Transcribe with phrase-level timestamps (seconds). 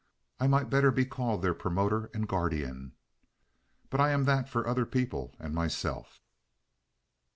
[0.39, 2.93] I might better be called their promoter and guardian;
[3.91, 6.19] but I am that for other people and myself."